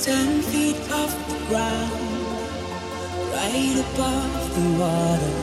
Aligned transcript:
Ten 0.00 0.40
feet 0.40 0.76
off 0.90 1.12
the 1.28 1.36
ground, 1.48 1.92
right 3.34 3.76
above 3.84 4.54
the 4.54 4.66
water, 4.80 5.34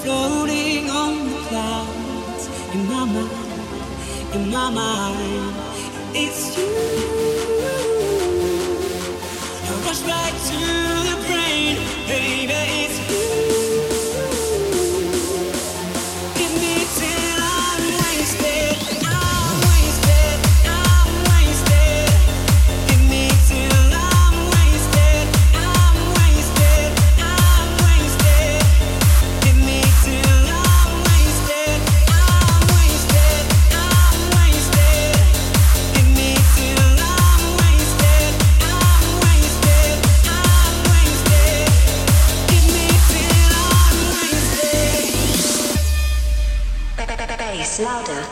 floating 0.00 0.88
on 0.88 1.28
the 1.28 1.36
clouds. 1.48 2.48
In 2.72 2.88
my 2.88 3.04
mind, 3.04 4.34
in 4.34 4.50
my 4.50 4.70
mind, 4.70 5.56
it's 6.14 6.56
you. 6.56 6.64
I 9.52 9.72
rush 9.84 10.02
right 10.04 10.36
to 10.48 11.03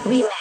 louder 0.04 0.31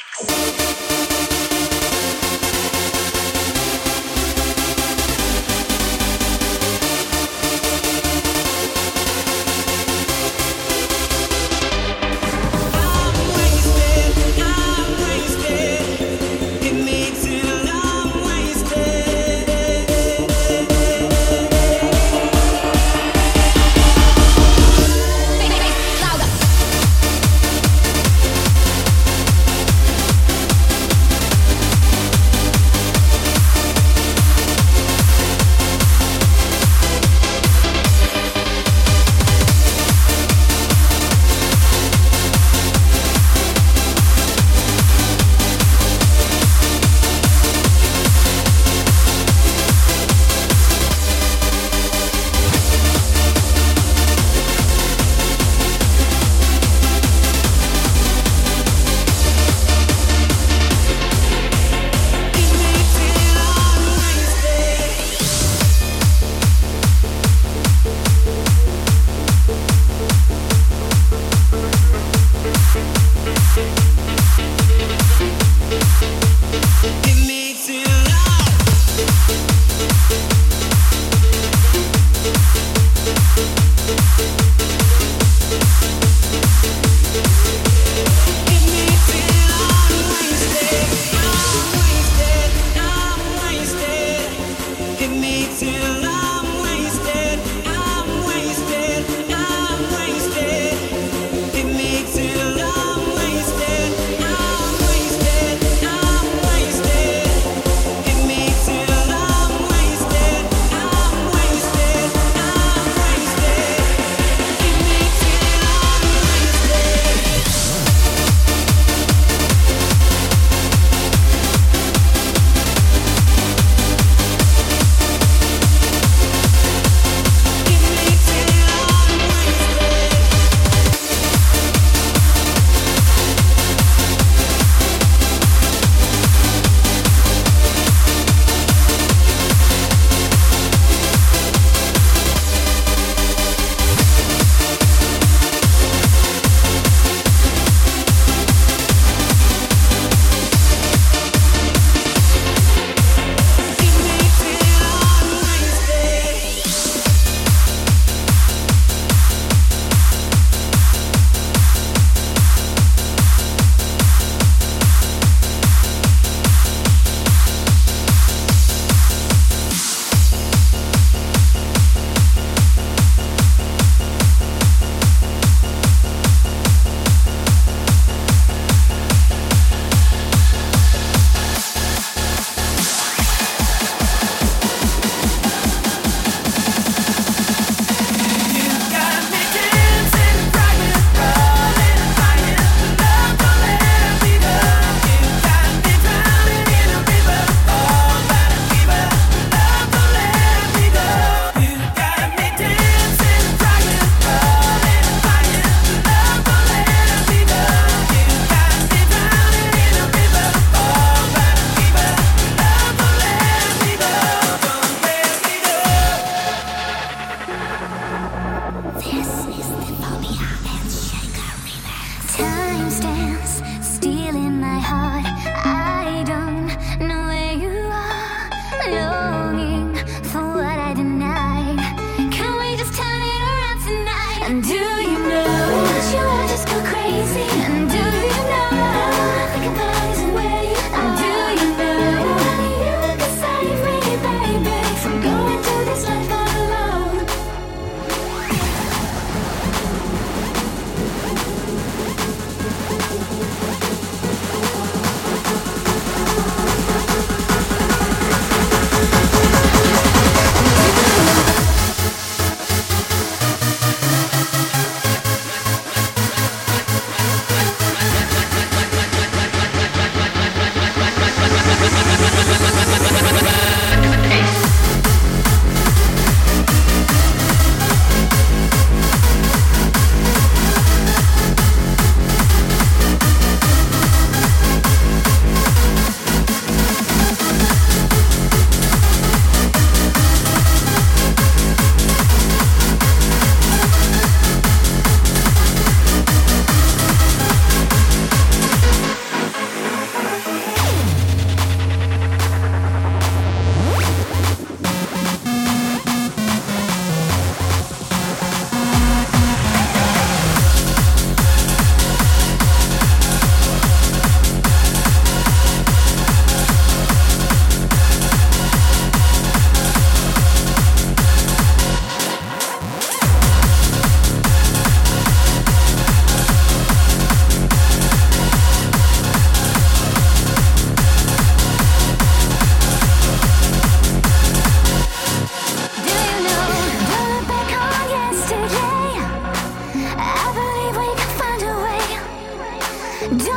就。 343.30 343.51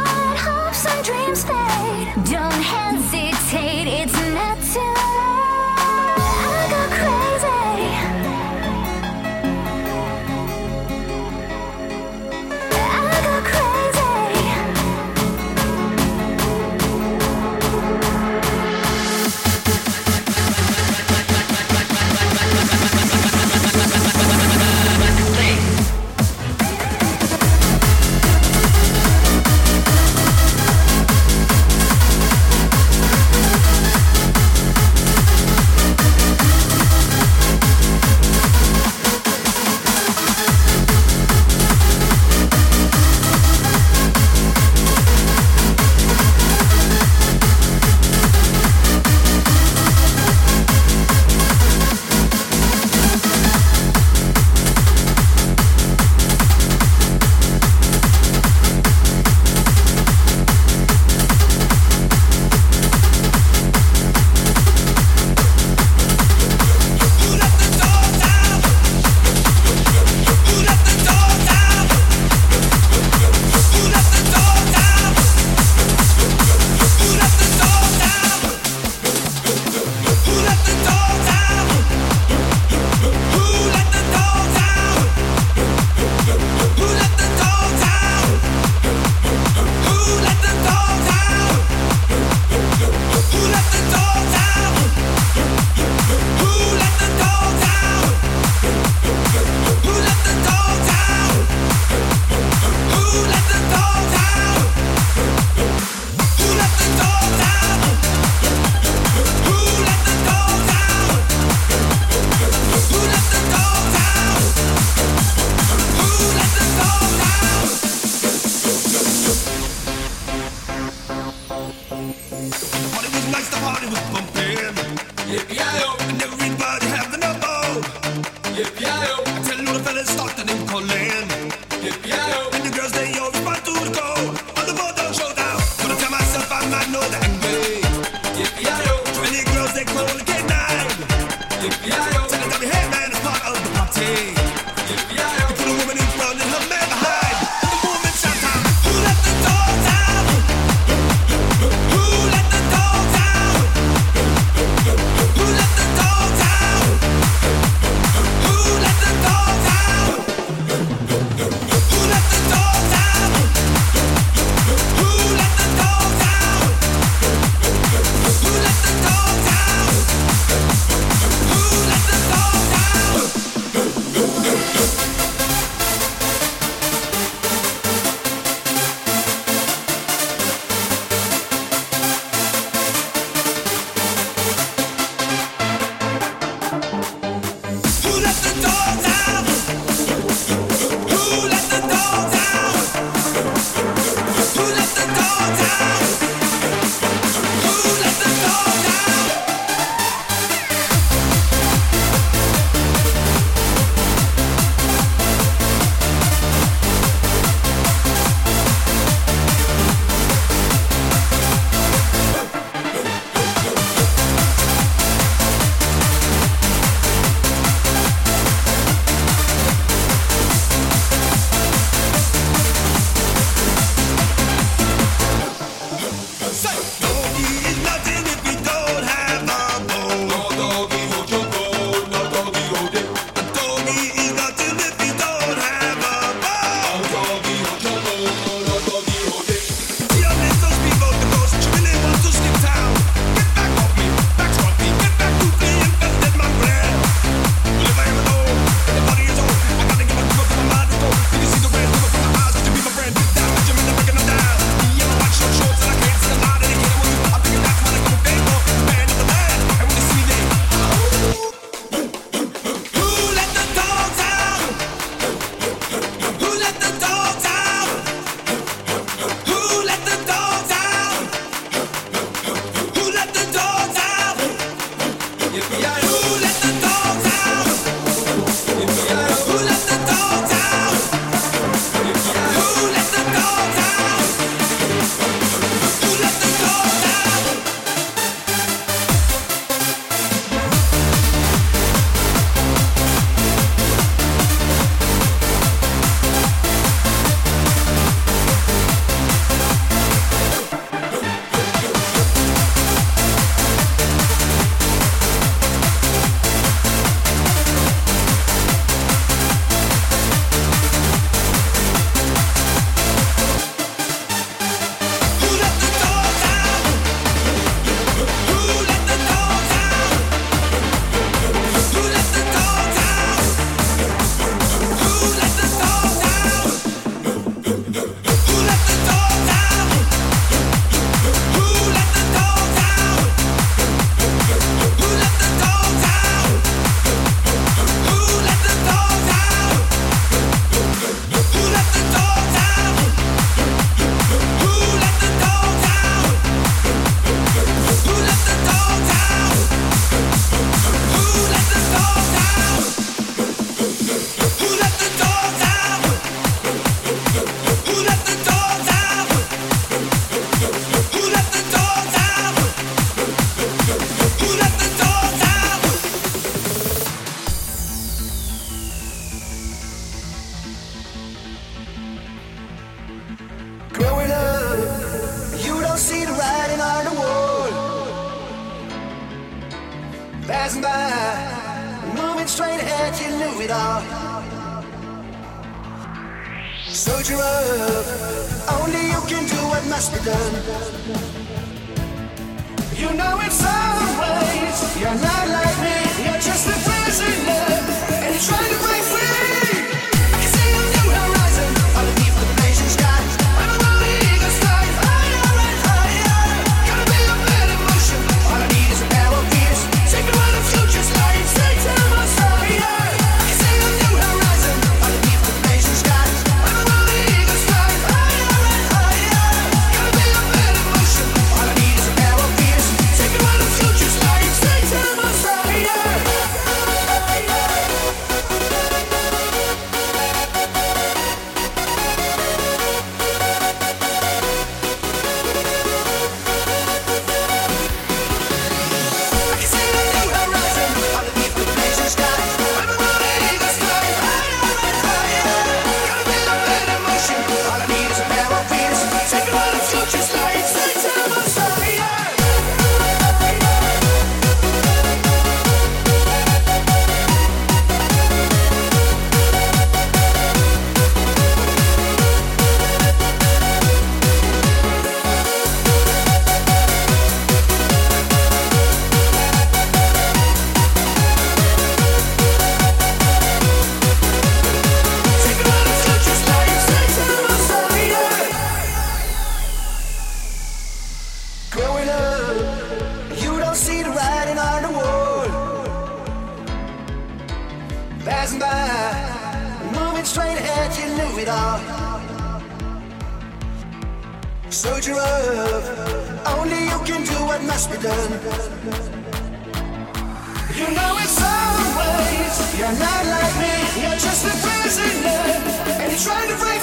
Trying 506.25 506.49
to 506.49 506.57
break 506.57 506.74